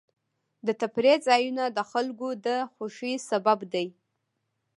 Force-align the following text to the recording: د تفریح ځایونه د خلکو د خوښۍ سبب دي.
د 0.65 0.67
تفریح 0.81 1.17
ځایونه 1.27 1.63
د 1.77 1.79
خلکو 1.91 2.27
د 2.45 2.47
خوښۍ 2.73 3.13
سبب 3.29 3.59
دي. 3.73 3.87